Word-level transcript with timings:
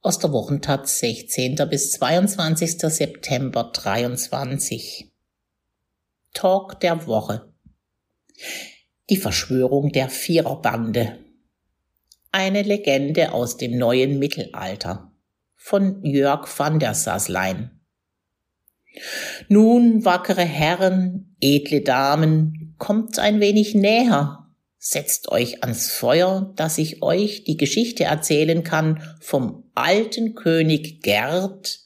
aus 0.00 0.18
der 0.18 0.32
Wochentat 0.32 0.88
16. 0.88 1.56
bis 1.68 1.92
22. 1.92 2.78
September 2.80 3.70
23. 3.72 5.10
Talk 6.32 6.78
der 6.80 7.06
Woche. 7.06 7.52
Die 9.10 9.16
Verschwörung 9.16 9.90
der 9.90 10.08
Viererbande. 10.08 11.18
Eine 12.30 12.62
Legende 12.62 13.32
aus 13.32 13.56
dem 13.56 13.76
neuen 13.76 14.18
Mittelalter 14.18 15.12
von 15.56 16.04
Jörg 16.04 16.46
van 16.56 16.78
der 16.78 16.94
Sasslein. 16.94 17.80
Nun, 19.48 20.04
wackere 20.04 20.44
Herren, 20.44 21.36
edle 21.40 21.80
Damen, 21.80 22.74
kommt 22.78 23.18
ein 23.18 23.40
wenig 23.40 23.74
näher, 23.74 24.47
setzt 24.78 25.28
euch 25.28 25.62
ans 25.62 25.90
Feuer, 25.90 26.52
dass 26.56 26.78
ich 26.78 27.02
euch 27.02 27.44
die 27.44 27.56
Geschichte 27.56 28.04
erzählen 28.04 28.62
kann 28.62 29.02
vom 29.20 29.64
alten 29.74 30.34
König 30.34 31.02
Gerd, 31.02 31.80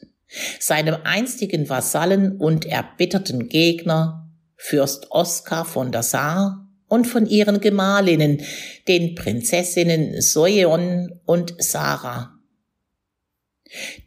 seinem 0.61 0.97
einstigen 1.05 1.69
Vasallen 1.69 2.39
und 2.39 2.65
erbitterten 2.65 3.49
Gegner, 3.49 4.31
Fürst 4.57 5.11
Oskar 5.11 5.65
von 5.65 5.91
der 5.91 6.05
Saar 6.05 6.69
und 6.87 7.07
von 7.07 7.27
ihren 7.27 7.61
Gemahlinnen, 7.61 8.43
den 8.87 9.17
Prinzessinnen 9.17 10.21
Soeon 10.21 11.21
und 11.25 11.55
Sarah. 11.59 12.39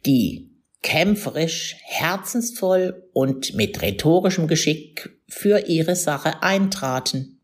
Die 0.06 0.56
kämpferisch, 0.82 1.76
herzensvoll 1.82 3.08
und 3.12 3.54
mit 3.54 3.82
rhetorischem 3.82 4.46
Geschick 4.46 5.10
für 5.28 5.66
ihre 5.66 5.96
Sache 5.96 6.42
eintraten 6.42 7.35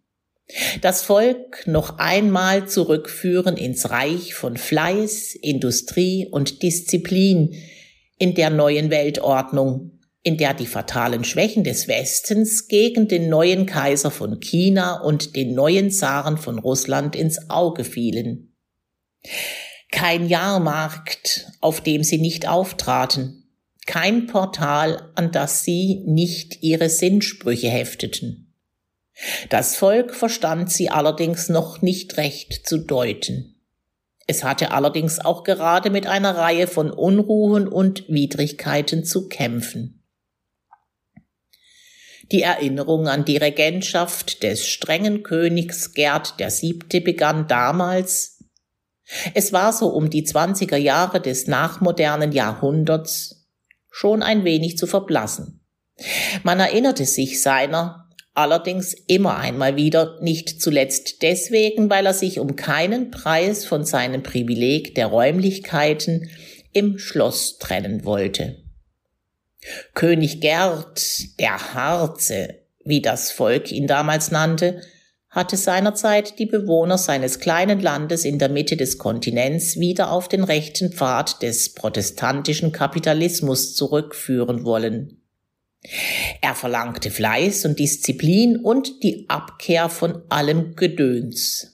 das 0.81 1.03
Volk 1.03 1.67
noch 1.67 1.99
einmal 1.99 2.69
zurückführen 2.69 3.57
ins 3.57 3.91
Reich 3.91 4.35
von 4.35 4.57
Fleiß, 4.57 5.35
Industrie 5.35 6.29
und 6.31 6.63
Disziplin 6.63 7.55
in 8.19 8.35
der 8.35 8.51
neuen 8.51 8.91
Weltordnung, 8.91 9.99
in 10.23 10.37
der 10.37 10.55
die 10.55 10.67
fatalen 10.67 11.25
Schwächen 11.25 11.65
des 11.65 11.89
Westens 11.89 12.69
gegen 12.69 13.09
den 13.09 13.29
neuen 13.29 13.67
Kaiser 13.67 14.11
von 14.11 14.41
China 14.41 15.01
und 15.01 15.35
den 15.35 15.55
neuen 15.55 15.91
Zaren 15.91 16.39
von 16.39 16.59
Russland 16.59 17.17
ins 17.17 17.51
Auge 17.51 17.85
fielen. 17.85 18.55
Kein 19.91 20.29
Jahrmarkt, 20.29 21.49
auf 21.61 21.81
dem 21.81 22.03
sie 22.05 22.19
nicht 22.19 22.49
auftraten, 22.49 23.43
kein 23.87 24.27
Portal, 24.27 25.11
an 25.17 25.33
das 25.33 25.65
sie 25.65 26.05
nicht 26.07 26.63
ihre 26.63 26.89
Sinnsprüche 26.89 27.69
hefteten. 27.69 28.52
Das 29.51 29.77
Volk 29.77 30.15
verstand 30.15 30.73
sie 30.73 30.91
allerdings 30.91 31.49
noch 31.49 31.83
nicht 31.83 32.17
recht 32.17 32.67
zu 32.67 32.79
deuten. 32.79 33.53
Es 34.27 34.45
hatte 34.45 34.71
allerdings 34.71 35.19
auch 35.19 35.45
gerade 35.45 35.91
mit 35.91 36.07
einer 36.07 36.37
Reihe 36.37 36.67
von 36.67 36.91
Unruhen 36.91 37.69
und 37.69 38.09
Widrigkeiten 38.09 39.05
zu 39.05 39.29
kämpfen. 39.29 40.03
Die 42.31 42.43
Erinnerung 42.43 43.09
an 43.09 43.25
die 43.27 43.37
Regentschaft 43.37 44.43
des 44.43 44.67
strengen 44.67 45.23
Königs 45.23 45.93
Gerd 45.93 46.35
VII. 46.39 47.01
begann 47.01 47.47
damals, 47.47 48.39
es 49.35 49.53
war 49.53 49.73
so 49.73 49.89
um 49.89 50.09
die 50.09 50.25
zwanziger 50.25 50.79
Jahre 50.79 51.21
des 51.21 51.47
nachmodernen 51.47 52.33
Jahrhunderts, 52.33 53.49
schon 53.91 54.23
ein 54.23 54.45
wenig 54.45 54.79
zu 54.79 54.87
verblassen. 54.87 55.61
Man 56.43 56.61
erinnerte 56.61 57.05
sich 57.05 57.43
seiner, 57.43 58.09
Allerdings 58.35 58.95
immer 58.95 59.37
einmal 59.37 59.77
wieder, 59.77 60.19
nicht 60.23 60.63
zuletzt 60.63 61.21
deswegen, 61.21 61.91
weil 61.91 62.07
er 62.07 62.15
sich 62.15 62.39
um 62.39 62.57
keinen 62.57 63.11
Preis 63.11 63.67
von 63.67 63.85
seinem 63.85 64.23
Privileg 64.23 64.95
der 64.95 65.09
Räumlichkeiten 65.09 66.31
im 66.73 66.99
Schloss 66.99 67.59
trennen 67.59 68.07
wollte. 68.07 68.57
König 69.95 70.41
Gerd, 70.41 71.39
der 71.39 71.75
Harze, 71.75 72.63
wie 72.85 73.03
das 73.03 73.31
Volk 73.31 73.71
ihn 73.71 73.87
damals 73.87 74.31
nannte, 74.31 74.81
hatte 75.29 75.57
seinerzeit 75.57 76.39
die 76.39 76.47
Bewohner 76.47 76.99
seines 76.99 77.39
kleinen 77.39 77.81
Landes 77.81 78.25
in 78.25 78.39
der 78.39 78.49
Mitte 78.49 78.77
des 78.77 78.99
Kontinents 78.99 79.79
wieder 79.79 80.11
auf 80.11 80.29
den 80.29 80.45
rechten 80.45 80.93
Pfad 80.93 81.43
des 81.43 81.75
protestantischen 81.75 82.73
Kapitalismus 82.73 83.75
zurückführen 83.75 84.65
wollen. 84.65 85.22
Er 86.41 86.55
verlangte 86.55 87.11
Fleiß 87.11 87.65
und 87.65 87.79
Disziplin 87.79 88.57
und 88.57 89.03
die 89.03 89.29
Abkehr 89.29 89.89
von 89.89 90.23
allem 90.29 90.77
Gedöns. 90.77 91.73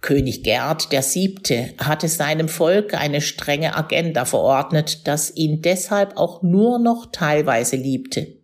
König 0.00 0.42
Gerd 0.42 0.92
der 0.92 1.02
Siebte 1.02 1.72
hatte 1.78 2.08
seinem 2.08 2.48
Volk 2.48 2.92
eine 2.92 3.22
strenge 3.22 3.74
Agenda 3.74 4.26
verordnet, 4.26 5.06
das 5.06 5.34
ihn 5.34 5.62
deshalb 5.62 6.18
auch 6.18 6.42
nur 6.42 6.78
noch 6.78 7.06
teilweise 7.10 7.76
liebte. 7.76 8.36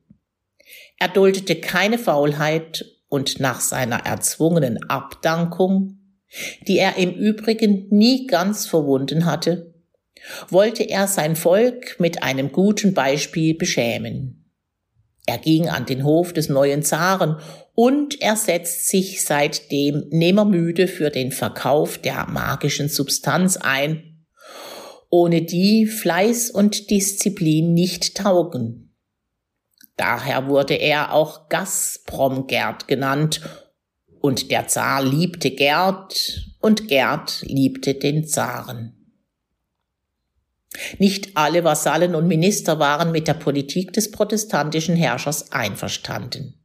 Er 0.98 1.08
duldete 1.08 1.56
keine 1.56 1.98
Faulheit 1.98 2.86
und 3.08 3.41
nach 3.41 3.60
seiner 3.60 4.06
erzwungenen 4.06 4.82
Abdankung, 4.88 5.98
die 6.66 6.78
er 6.78 6.97
im 6.97 7.12
Übrigen 7.12 7.88
nie 7.91 8.26
ganz 8.26 8.66
verwunden 8.66 9.26
hatte, 9.26 9.69
wollte 10.48 10.82
er 10.82 11.06
sein 11.06 11.36
Volk 11.36 11.98
mit 11.98 12.22
einem 12.22 12.53
guten 12.53 12.94
Beispiel 12.94 13.54
beschämen. 13.54 14.41
Er 15.26 15.38
ging 15.38 15.69
an 15.69 15.86
den 15.86 16.04
Hof 16.04 16.32
des 16.32 16.48
neuen 16.48 16.82
Zaren 16.82 17.36
und 17.75 18.20
er 18.20 18.36
setzt 18.36 18.88
sich 18.88 19.25
seitdem 19.25 20.06
nimmermüde 20.10 20.88
für 20.88 21.10
den 21.10 21.30
Verkauf 21.30 21.98
der 21.98 22.26
magischen 22.28 22.88
Substanz 22.88 23.56
ein, 23.56 24.25
ohne 25.09 25.42
die 25.42 25.86
Fleiß 25.86 26.50
und 26.50 26.91
Disziplin 26.91 27.75
nicht 27.75 28.16
taugen. 28.16 28.97
Daher 29.97 30.48
wurde 30.48 30.75
er 30.75 31.12
auch 31.12 31.48
Gazprom-Gerd 31.48 32.88
genannt 32.88 33.41
und 34.20 34.50
der 34.50 34.66
Zar 34.66 35.04
liebte 35.04 35.50
Gerd 35.50 36.47
und 36.60 36.88
Gerd 36.88 37.42
liebte 37.42 37.94
den 37.94 38.26
Zaren. 38.26 39.00
Nicht 40.98 41.36
alle 41.36 41.64
Vasallen 41.64 42.14
und 42.14 42.28
Minister 42.28 42.78
waren 42.78 43.10
mit 43.10 43.26
der 43.26 43.34
Politik 43.34 43.92
des 43.92 44.10
protestantischen 44.10 44.97
Herrschers 44.97 45.53
einverstanden. 45.53 46.64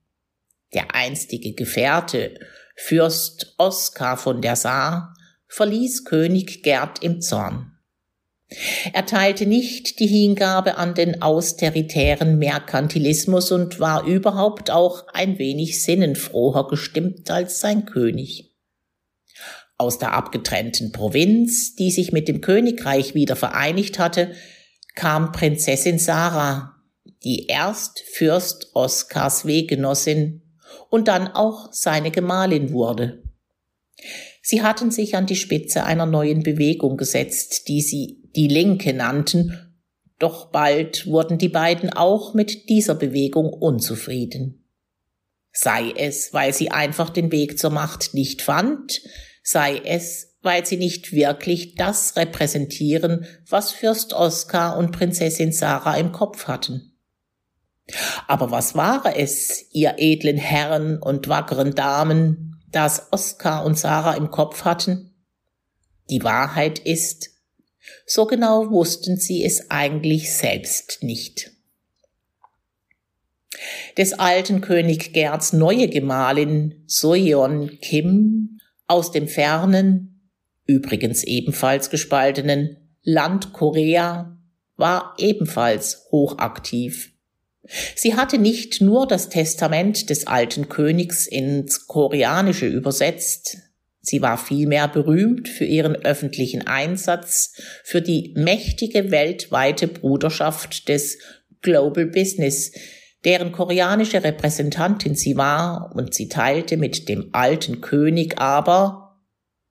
Der 0.73 0.93
einstige 0.93 1.53
Gefährte, 1.53 2.37
Fürst 2.75 3.55
Oskar 3.57 4.17
von 4.17 4.41
der 4.41 4.55
Saar, 4.55 5.15
verließ 5.47 6.05
König 6.05 6.63
Gerd 6.63 7.01
im 7.01 7.21
Zorn. 7.21 7.71
Er 8.93 9.05
teilte 9.05 9.45
nicht 9.45 9.99
die 9.99 10.07
Hingabe 10.07 10.77
an 10.77 10.93
den 10.93 11.21
austeritären 11.21 12.37
Merkantilismus 12.37 13.51
und 13.51 13.79
war 13.79 14.05
überhaupt 14.05 14.69
auch 14.69 15.07
ein 15.13 15.39
wenig 15.39 15.81
sinnenfroher 15.81 16.67
gestimmt 16.67 17.31
als 17.31 17.59
sein 17.59 17.85
König. 17.85 18.54
Aus 19.77 19.97
der 19.97 20.13
abgetrennten 20.13 20.91
Provinz, 20.91 21.75
die 21.75 21.91
sich 21.91 22.11
mit 22.11 22.27
dem 22.27 22.41
Königreich 22.41 23.13
wieder 23.13 23.35
vereinigt 23.35 23.99
hatte, 23.99 24.31
kam 24.95 25.31
Prinzessin 25.31 25.99
Sarah, 25.99 26.75
die 27.23 27.47
erst 27.47 28.01
Fürst 28.13 28.71
Oskars 28.73 29.45
Weggenossin 29.45 30.43
und 30.89 31.07
dann 31.07 31.27
auch 31.27 31.73
seine 31.73 32.11
Gemahlin 32.11 32.71
wurde. 32.71 33.23
Sie 34.41 34.61
hatten 34.61 34.91
sich 34.91 35.15
an 35.15 35.25
die 35.25 35.35
Spitze 35.35 35.83
einer 35.83 36.05
neuen 36.05 36.43
Bewegung 36.43 36.97
gesetzt, 36.97 37.67
die 37.67 37.81
sie 37.81 38.21
die 38.35 38.47
Linke 38.47 38.93
nannten, 38.93 39.75
doch 40.19 40.51
bald 40.51 41.07
wurden 41.07 41.37
die 41.37 41.49
beiden 41.49 41.89
auch 41.89 42.33
mit 42.33 42.69
dieser 42.69 42.95
Bewegung 42.95 43.51
unzufrieden. 43.51 44.65
Sei 45.51 45.93
es, 45.95 46.33
weil 46.33 46.53
sie 46.53 46.71
einfach 46.71 47.09
den 47.09 47.31
Weg 47.31 47.57
zur 47.57 47.69
Macht 47.69 48.13
nicht 48.13 48.41
fand, 48.41 49.01
sei 49.45 49.79
es, 49.85 50.35
weil 50.41 50.65
sie 50.65 50.75
nicht 50.75 51.13
wirklich 51.13 51.75
das 51.75 52.17
repräsentieren, 52.17 53.25
was 53.47 53.71
Fürst 53.71 54.11
Oskar 54.13 54.75
und 54.75 54.91
Prinzessin 54.91 55.53
Sarah 55.53 55.97
im 55.97 56.11
Kopf 56.11 56.47
hatten. 56.47 56.97
Aber 58.27 58.49
was 58.49 58.75
war 58.75 59.15
es, 59.15 59.67
ihr 59.71 59.95
edlen 59.97 60.37
Herren 60.37 60.99
und 60.99 61.29
wackeren 61.29 61.75
Damen, 61.75 62.59
das 62.71 63.13
Oskar 63.13 63.63
und 63.63 63.77
Sarah 63.77 64.15
im 64.15 64.31
Kopf 64.31 64.65
hatten? 64.65 65.13
Die 66.09 66.23
Wahrheit 66.23 66.79
ist, 66.79 67.29
so 68.07 68.25
genau 68.25 68.71
wussten 68.71 69.17
sie 69.17 69.45
es 69.45 69.69
eigentlich 69.69 70.33
selbst 70.33 71.03
nicht. 71.03 71.51
Des 73.95 74.13
alten 74.13 74.61
König 74.61 75.13
Gerds 75.13 75.53
neue 75.53 75.87
Gemahlin 75.87 76.83
Soyeon 76.87 77.79
Kim 77.79 78.54
aus 78.87 79.11
dem 79.11 79.27
fernen, 79.27 80.29
übrigens 80.65 81.23
ebenfalls 81.23 81.89
gespaltenen 81.89 82.77
Land 83.03 83.53
Korea 83.53 84.37
war 84.77 85.15
ebenfalls 85.17 86.07
hochaktiv. 86.11 87.11
Sie 87.95 88.15
hatte 88.15 88.37
nicht 88.37 88.81
nur 88.81 89.07
das 89.07 89.29
Testament 89.29 90.09
des 90.09 90.27
alten 90.27 90.69
Königs 90.69 91.25
ins 91.25 91.87
Koreanische 91.87 92.67
übersetzt, 92.67 93.57
Sie 94.07 94.21
war 94.21 94.37
vielmehr 94.37 94.87
berühmt 94.87 95.49
für 95.49 95.65
ihren 95.65 95.95
öffentlichen 95.95 96.67
Einsatz 96.67 97.53
für 97.83 98.03
die 98.03 98.33
mächtige 98.37 99.09
weltweite 99.09 99.87
Bruderschaft 99.87 100.87
des 100.89 101.17
Global 101.61 102.05
Business, 102.05 102.71
deren 103.25 103.51
koreanische 103.51 104.23
Repräsentantin 104.23 105.15
sie 105.15 105.35
war, 105.35 105.91
und 105.95 106.13
sie 106.13 106.29
teilte 106.29 106.77
mit 106.77 107.09
dem 107.09 107.29
alten 107.33 107.81
König 107.81 108.39
aber, 108.39 109.17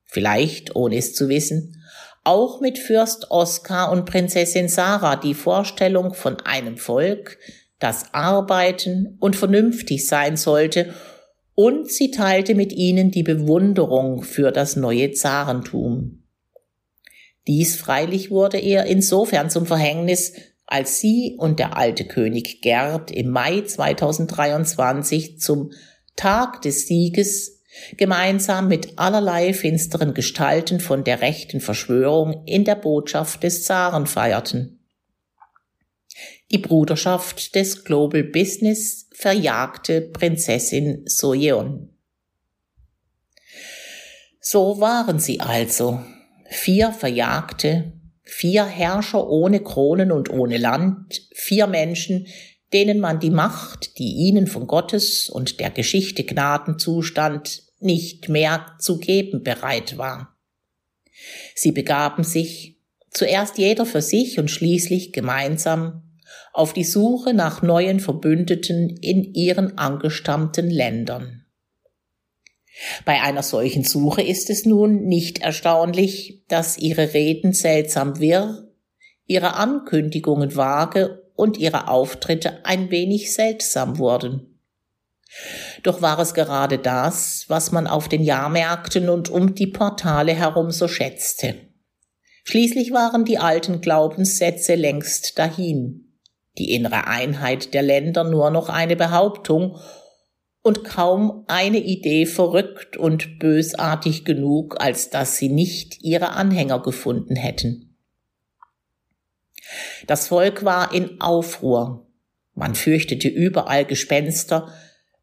vielleicht 0.05 0.77
ohne 0.77 0.97
es 0.97 1.15
zu 1.15 1.29
wissen, 1.29 1.81
auch 2.25 2.61
mit 2.61 2.79
Fürst 2.79 3.31
Oskar 3.31 3.93
und 3.93 4.07
Prinzessin 4.07 4.69
Sarah 4.69 5.17
die 5.17 5.35
Vorstellung 5.35 6.15
von 6.15 6.41
einem 6.41 6.79
Volk, 6.79 7.39
das 7.79 8.13
arbeiten 8.13 9.17
und 9.21 9.37
vernünftig 9.37 10.07
sein 10.07 10.37
sollte 10.37 10.95
und 11.55 11.91
sie 11.91 12.11
teilte 12.11 12.55
mit 12.55 12.73
ihnen 12.73 13.11
die 13.11 13.23
Bewunderung 13.23 14.23
für 14.23 14.51
das 14.51 14.77
neue 14.77 15.13
Zarentum. 15.13 16.25
Dies 17.47 17.77
freilich 17.77 18.31
wurde 18.31 18.59
ihr 18.59 18.85
insofern 18.85 19.51
zum 19.51 19.67
Verhängnis, 19.67 20.33
als 20.67 20.99
sie 20.99 21.37
und 21.39 21.59
der 21.59 21.77
alte 21.77 22.05
König 22.05 22.63
Gerd 22.63 23.11
im 23.11 23.31
Mai 23.31 23.61
2023 23.61 25.39
zum 25.41 25.73
Tag 26.17 26.63
des 26.63 26.87
Sieges 26.87 27.63
gemeinsam 27.97 28.69
mit 28.69 28.99
allerlei 28.99 29.53
finsteren 29.53 30.15
Gestalten 30.15 30.81
von 30.81 31.05
der 31.05 31.21
rechten 31.21 31.61
Verschwörung 31.61 32.45
in 32.47 32.65
der 32.65 32.77
Botschaft 32.77 33.43
des 33.43 33.65
Zaren 33.65 34.07
feierten. 34.07 34.81
Die 36.51 36.59
Bruderschaft 36.59 37.55
des 37.55 37.85
Global 37.85 38.23
Business 38.23 39.09
verjagte 39.13 40.01
Prinzessin 40.01 41.03
Soyeon. 41.07 41.91
So 44.41 44.79
waren 44.79 45.19
sie 45.19 45.41
also, 45.41 46.01
vier 46.51 46.93
Verjagte, 46.93 47.93
vier 48.25 48.65
Herrscher 48.65 49.29
ohne 49.29 49.63
Kronen 49.63 50.11
und 50.11 50.31
ohne 50.31 50.57
Land, 50.57 51.23
vier 51.35 51.67
Menschen, 51.67 52.27
denen 52.73 52.99
man 52.99 53.21
die 53.21 53.31
Macht, 53.31 53.99
die 53.99 54.15
ihnen 54.15 54.47
von 54.47 54.67
Gottes 54.67 55.29
und 55.29 55.61
der 55.61 55.71
Geschichte 55.71 56.25
Gnaden 56.25 56.79
zustand, 56.79 57.63
nicht 57.81 58.29
mehr 58.29 58.67
zu 58.81 58.99
geben 58.99 59.43
bereit 59.43 59.99
war. 59.99 60.37
Sie 61.55 61.73
begaben 61.73 62.25
sich, 62.25 62.81
zuerst 63.11 63.59
jeder 63.59 63.87
für 63.87 64.03
sich 64.03 64.39
und 64.39 64.51
schließlich 64.51 65.13
gemeinsam, 65.13 66.03
auf 66.53 66.73
die 66.73 66.85
Suche 66.85 67.35
nach 67.35 67.63
neuen 67.63 68.01
Verbündeten 68.01 68.89
in 68.89 69.35
ihren 69.35 69.79
angestammten 69.79 70.71
Ländern. 70.71 71.44
Bei 73.05 73.23
einer 73.23 73.43
solchen 73.43 73.85
Suche 73.85 74.23
ist 74.23 74.51
es 74.51 74.65
nun 74.65 75.05
nicht 75.05 75.41
erstaunlich, 75.41 76.43
dass 76.49 76.77
ihre 76.77 77.15
Reden 77.15 77.53
seltsam 77.53 78.19
wirr, 78.19 78.69
ihre 79.27 79.55
Ankündigungen 79.55 80.57
vage 80.57 81.31
und 81.37 81.57
ihre 81.57 81.89
Auftritte 81.89 82.65
ein 82.65 82.91
wenig 82.91 83.33
seltsam 83.33 83.99
wurden. 83.99 84.61
Doch 85.83 86.03
war 86.03 86.19
es 86.19 86.35
gerade 86.35 86.79
das, 86.79 87.45
was 87.49 87.73
man 87.73 87.87
auf 87.87 88.09
den 88.09 88.23
Jahrmärkten 88.23 89.09
und 89.09 89.29
um 89.31 89.55
die 89.55 89.67
Portale 89.67 90.33
herum 90.33 90.71
so 90.71 90.89
schätzte. 90.89 91.57
Schließlich 92.45 92.93
waren 92.93 93.25
die 93.25 93.39
alten 93.39 93.81
Glaubenssätze 93.81 94.75
längst 94.75 95.39
dahin 95.39 96.05
die 96.59 96.73
innere 96.73 97.07
Einheit 97.07 97.75
der 97.75 97.83
Länder 97.83 98.25
nur 98.25 98.51
noch 98.51 98.69
eine 98.69 98.97
Behauptung 98.97 99.79
und 100.65 100.83
kaum 100.83 101.45
eine 101.47 101.79
Idee 101.79 102.25
verrückt 102.25 102.97
und 102.97 103.39
bösartig 103.39 104.25
genug, 104.25 104.81
als 104.81 105.11
dass 105.11 105.37
sie 105.37 105.51
nicht 105.51 106.03
ihre 106.03 106.31
Anhänger 106.31 106.81
gefunden 106.81 107.37
hätten. 107.37 107.97
Das 110.07 110.29
Volk 110.29 110.65
war 110.65 110.93
in 110.93 111.21
Aufruhr. 111.21 112.07
Man 112.55 112.75
fürchtete 112.75 113.29
überall 113.29 113.85
Gespenster, 113.85 114.73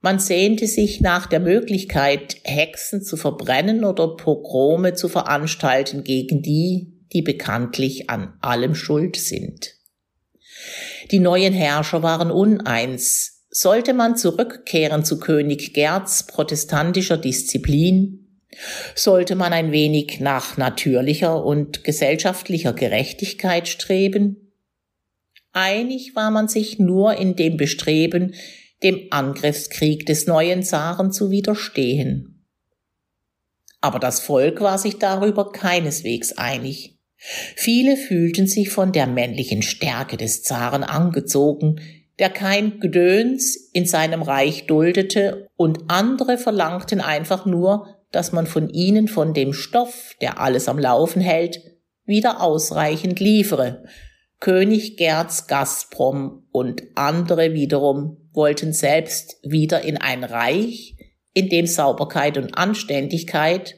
man 0.04 0.18
sehnte 0.18 0.66
sich 0.66 1.00
nach 1.02 1.28
der 1.28 1.40
Möglichkeit, 1.40 2.38
Hexen 2.44 3.04
zu 3.04 3.18
verbrennen 3.18 3.84
oder 3.84 4.16
Pogrome 4.16 4.96
zu 4.96 5.08
veranstalten 5.10 6.04
gegen 6.04 6.42
die, 6.42 7.06
die 7.14 7.22
bekanntlich 7.22 8.10
an 8.10 8.34
allem 8.42 8.74
schuld 8.74 9.16
sind. 9.16 9.76
Die 11.12 11.20
neuen 11.20 11.54
Herrscher 11.54 12.02
waren 12.02 12.32
uneins. 12.32 13.31
Sollte 13.54 13.94
man 13.94 14.16
zurückkehren 14.16 15.04
zu 15.04 15.20
König 15.20 15.74
Gerds 15.74 16.26
protestantischer 16.26 17.18
Disziplin? 17.18 18.42
Sollte 18.96 19.36
man 19.36 19.52
ein 19.52 19.74
wenig 19.74 20.22
nach 20.22 20.56
natürlicher 20.56 21.44
und 21.44 21.84
gesellschaftlicher 21.84 22.72
Gerechtigkeit 22.72 23.68
streben? 23.68 24.54
Einig 25.52 26.16
war 26.16 26.32
man 26.32 26.48
sich 26.48 26.80
nur 26.80 27.18
in 27.18 27.36
dem 27.36 27.58
Bestreben, 27.58 28.36
dem 28.84 29.08
Angriffskrieg 29.10 30.06
des 30.06 30.28
neuen 30.28 30.64
Zaren 30.64 31.12
zu 31.12 31.30
widerstehen. 31.30 32.48
Aber 33.82 34.00
das 34.00 34.22
Volk 34.22 34.62
war 34.62 34.78
sich 34.78 34.98
darüber 34.98 35.52
keineswegs 35.52 36.38
einig. 36.38 37.00
Viele 37.18 37.98
fühlten 37.98 38.48
sich 38.48 38.70
von 38.70 38.94
der 38.94 39.08
männlichen 39.08 39.62
Stärke 39.62 40.16
des 40.16 40.42
Zaren 40.42 40.84
angezogen, 40.84 41.82
der 42.20 42.30
kein 42.30 42.80
Gedöns 42.80 43.56
in 43.74 43.86
seinem 43.86 44.22
Reich 44.22 44.68
duldete, 44.68 45.48
und 45.56 45.90
andere 45.90 46.38
verlangten 46.38 47.02
einfach 47.02 47.46
nur, 47.46 47.88
dass 48.12 48.32
man 48.32 48.46
von 48.48 48.70
ihnen 48.70 49.08
von 49.08 49.34
dem 49.34 49.54
Stoff, 49.54 50.16
der 50.22 50.40
alles 50.40 50.68
am 50.68 50.78
Laufen 50.78 51.22
hält, 51.22 51.62
wieder 52.06 52.42
ausreichend 52.42 53.20
liefere. 53.20 53.86
König 54.40 54.98
Gerds 54.98 55.48
Gazprom 55.48 56.48
und 56.52 56.84
andere 56.96 57.54
wiederum 57.54 58.18
wollten 58.34 58.74
selbst 58.74 59.38
wieder 59.44 59.82
in 59.82 59.98
ein 59.98 60.24
Reich, 60.24 60.96
in 61.34 61.48
dem 61.50 61.68
Sauberkeit 61.68 62.38
und 62.38 62.58
Anständigkeit 62.58 63.76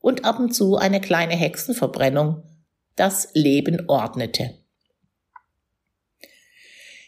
und 0.00 0.24
ab 0.24 0.38
und 0.38 0.54
zu 0.54 0.76
eine 0.76 1.00
kleine 1.00 1.34
Hexenverbrennung 1.34 2.42
das 2.94 3.28
Leben 3.34 3.88
ordnete. 3.88 4.54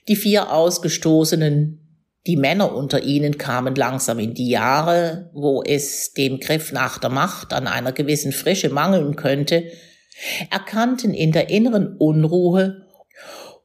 Die 0.09 0.17
vier 0.17 0.53
Ausgestoßenen, 0.53 1.85
die 2.27 2.37
Männer 2.37 2.75
unter 2.75 3.03
ihnen 3.03 3.39
kamen 3.39 3.75
langsam 3.75 4.19
in 4.19 4.35
die 4.35 4.49
Jahre, 4.49 5.31
wo 5.35 5.63
es 5.63 6.13
dem 6.15 6.41
Griff 6.41 6.73
nach 6.73 6.99
der 6.99 7.11
Macht 7.11 7.53
an 7.53 7.67
einer 7.67 7.93
gewissen 7.93 8.33
Frische 8.33 8.71
mangeln 8.71 9.17
könnte, 9.17 9.65
erkannten 10.51 11.15
in 11.15 11.33
der 11.33 11.51
inneren 11.51 11.97
Unruhe 11.97 12.87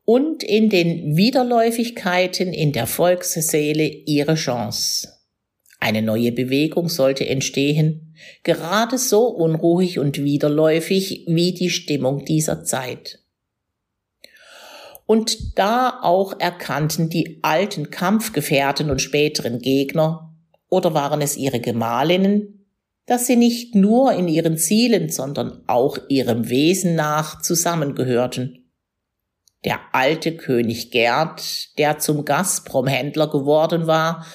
und 0.05 0.43
in 0.43 0.69
den 0.69 1.15
Widerläufigkeiten 1.15 2.51
in 2.51 2.73
der 2.73 2.88
Volksseele 2.88 3.88
ihre 3.88 4.35
Chance. 4.35 5.07
Eine 5.79 6.01
neue 6.01 6.31
Bewegung 6.31 6.89
sollte 6.89 7.25
entstehen, 7.25 8.15
gerade 8.43 8.97
so 8.97 9.27
unruhig 9.27 10.00
und 10.00 10.23
widerläufig 10.23 11.25
wie 11.27 11.53
die 11.53 11.69
Stimmung 11.69 12.25
dieser 12.25 12.63
Zeit. 12.63 13.22
Und 15.05 15.57
da 15.57 16.00
auch 16.01 16.39
erkannten 16.39 17.10
die 17.10 17.39
alten 17.41 17.91
Kampfgefährten 17.91 18.89
und 18.89 19.01
späteren 19.01 19.60
Gegner, 19.60 20.33
oder 20.69 20.93
waren 20.93 21.22
es 21.22 21.38
ihre 21.38 21.60
Gemahlinnen, 21.60 22.65
dass 23.05 23.27
sie 23.27 23.36
nicht 23.36 23.75
nur 23.75 24.13
in 24.13 24.27
ihren 24.27 24.57
Zielen, 24.57 25.10
sondern 25.10 25.62
auch 25.67 25.98
ihrem 26.07 26.50
Wesen 26.50 26.95
nach 26.95 27.41
zusammengehörten. 27.41 28.72
Der 29.65 29.79
alte 29.91 30.36
König 30.36 30.91
Gerd, 30.91 31.77
der 31.77 32.00
zum 32.00 32.25
Gazprom-Händler 32.25 33.29
geworden 33.29 33.88
war, 33.88 34.25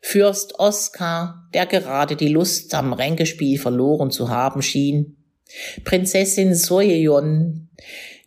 Fürst 0.00 0.58
Oskar, 0.58 1.48
der 1.54 1.66
gerade 1.66 2.16
die 2.16 2.28
Lust 2.28 2.74
am 2.74 2.92
Ränkespiel 2.92 3.58
verloren 3.58 4.10
zu 4.10 4.28
haben 4.28 4.62
schien, 4.62 5.16
Prinzessin 5.84 6.54
Soyeon, 6.54 7.68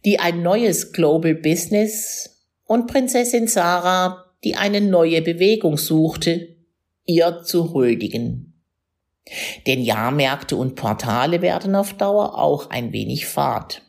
die 0.06 0.20
ein 0.20 0.42
neues 0.42 0.92
Global 0.92 1.36
Business 1.36 2.46
und 2.66 2.88
Prinzessin 2.88 3.48
Sarah, 3.48 4.26
die 4.44 4.56
eine 4.56 4.82
neue 4.82 5.22
Bewegung 5.22 5.78
suchte, 5.78 6.56
ihr 7.06 7.44
zu 7.44 7.74
huldigen. 7.74 8.54
Denn 9.68 9.82
Jahrmärkte 9.82 10.56
und 10.56 10.76
Portale 10.76 11.42
werden 11.42 11.76
auf 11.76 11.94
Dauer 11.94 12.38
auch 12.38 12.70
ein 12.70 12.92
wenig 12.92 13.28
fad. 13.28 13.84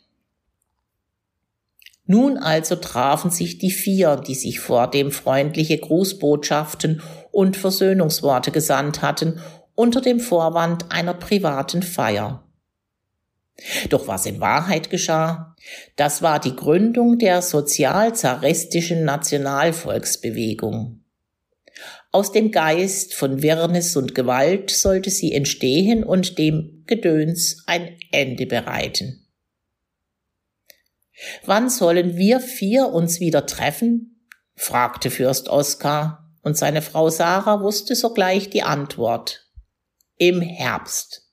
Nun 2.04 2.36
also 2.36 2.76
trafen 2.76 3.30
sich 3.30 3.58
die 3.58 3.70
vier, 3.70 4.16
die 4.16 4.34
sich 4.34 4.60
vor 4.60 4.88
dem 4.90 5.10
freundliche 5.12 5.78
Grußbotschaften 5.78 7.00
und 7.30 7.56
Versöhnungsworte 7.56 8.50
gesandt 8.50 9.00
hatten, 9.00 9.40
unter 9.74 10.00
dem 10.00 10.20
Vorwand 10.20 10.92
einer 10.92 11.14
privaten 11.14 11.82
Feier. 11.82 12.44
Doch 13.90 14.08
was 14.08 14.26
in 14.26 14.40
Wahrheit 14.40 14.90
geschah, 14.90 15.54
das 15.96 16.22
war 16.22 16.40
die 16.40 16.56
Gründung 16.56 17.18
der 17.18 17.42
sozial-zaristischen 17.42 19.04
Nationalvolksbewegung. 19.04 21.04
Aus 22.10 22.32
dem 22.32 22.50
Geist 22.50 23.14
von 23.14 23.42
Wirrnis 23.42 23.96
und 23.96 24.14
Gewalt 24.14 24.70
sollte 24.70 25.10
sie 25.10 25.32
entstehen 25.32 26.04
und 26.04 26.38
dem 26.38 26.84
Gedöns 26.86 27.62
ein 27.66 27.96
Ende 28.10 28.46
bereiten. 28.46 29.26
Wann 31.44 31.70
sollen 31.70 32.16
wir 32.16 32.40
vier 32.40 32.88
uns 32.88 33.20
wieder 33.20 33.46
treffen? 33.46 34.28
fragte 34.54 35.10
Fürst 35.10 35.48
Oskar, 35.48 36.30
und 36.42 36.58
seine 36.58 36.82
Frau 36.82 37.08
Sarah 37.08 37.62
wusste 37.62 37.94
sogleich 37.94 38.50
die 38.50 38.62
Antwort. 38.62 39.48
Im 40.16 40.40
Herbst. 40.40 41.31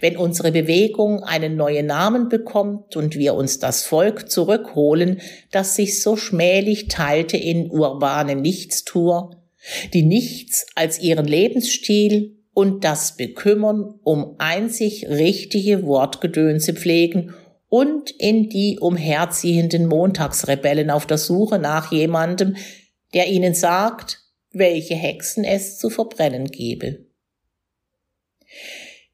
Wenn 0.00 0.16
unsere 0.16 0.50
Bewegung 0.50 1.22
einen 1.22 1.56
neuen 1.56 1.86
Namen 1.86 2.28
bekommt 2.30 2.96
und 2.96 3.16
wir 3.16 3.34
uns 3.34 3.58
das 3.58 3.84
Volk 3.84 4.30
zurückholen, 4.30 5.20
das 5.50 5.76
sich 5.76 6.02
so 6.02 6.16
schmählich 6.16 6.88
teilte 6.88 7.36
in 7.36 7.70
urbane 7.70 8.34
Nichtstour, 8.34 9.42
die 9.92 10.02
nichts 10.02 10.66
als 10.74 10.98
ihren 10.98 11.26
Lebensstil 11.26 12.38
und 12.54 12.82
das 12.82 13.16
Bekümmern 13.16 14.00
um 14.02 14.36
einzig 14.38 15.06
richtige 15.06 15.84
Wortgedönse 15.84 16.72
pflegen 16.72 17.34
und 17.68 18.10
in 18.10 18.48
die 18.48 18.78
umherziehenden 18.80 19.86
Montagsrebellen 19.86 20.90
auf 20.90 21.06
der 21.06 21.18
Suche 21.18 21.58
nach 21.58 21.92
jemandem, 21.92 22.56
der 23.12 23.28
ihnen 23.28 23.54
sagt, 23.54 24.22
welche 24.50 24.94
Hexen 24.94 25.44
es 25.44 25.78
zu 25.78 25.90
verbrennen 25.90 26.46
gebe. 26.46 27.06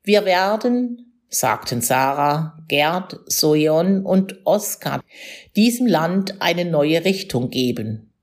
Wir 0.04 0.24
werden, 0.24 1.20
sagten 1.28 1.80
Sarah, 1.80 2.64
Gerd, 2.68 3.18
Sojon 3.26 4.04
und 4.04 4.46
Oskar, 4.46 5.02
diesem 5.56 5.86
Land 5.86 6.40
eine 6.40 6.64
neue 6.64 7.04
Richtung 7.04 7.50
geben 7.50 8.14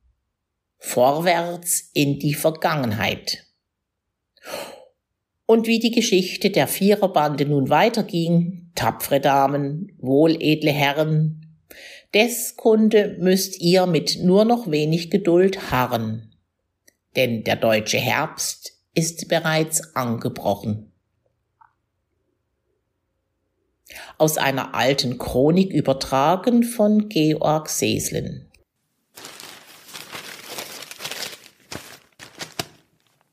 vorwärts 0.81 1.91
in 1.93 2.17
die 2.19 2.33
Vergangenheit. 2.33 3.45
Und 5.45 5.67
wie 5.67 5.79
die 5.79 5.91
Geschichte 5.91 6.49
der 6.49 6.67
Viererbande 6.67 7.45
nun 7.45 7.69
weiterging, 7.69 8.71
tapfere 8.73 9.21
Damen, 9.21 9.95
wohledle 9.99 10.71
Herren, 10.71 11.59
des 12.13 12.57
Kunde 12.57 13.15
müsst 13.19 13.61
ihr 13.61 13.85
mit 13.85 14.19
nur 14.21 14.43
noch 14.43 14.69
wenig 14.71 15.11
Geduld 15.11 15.71
harren, 15.71 16.33
denn 17.15 17.43
der 17.43 17.57
deutsche 17.57 17.99
Herbst 17.99 18.73
ist 18.95 19.29
bereits 19.29 19.95
angebrochen. 19.95 20.90
Aus 24.17 24.37
einer 24.37 24.75
alten 24.75 25.17
Chronik 25.17 25.71
übertragen 25.71 26.63
von 26.63 27.09
Georg 27.09 27.69
Seslen. 27.69 28.50